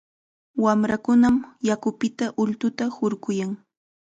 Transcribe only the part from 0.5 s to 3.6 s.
Wamrakunam yakupita ultuta hurquyan.